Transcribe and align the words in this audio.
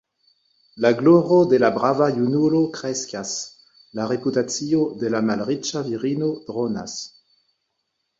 La 0.83 0.89
gloro 0.99 1.35
de 1.49 1.57
la 1.63 1.67
brava 1.75 2.07
junulo 2.15 2.61
kreskas; 2.77 3.33
la 3.99 4.07
reputacio 4.13 4.81
de 5.03 5.13
la 5.17 5.21
malriĉa 5.27 5.85
virino 5.91 6.31
dronas. 6.49 6.97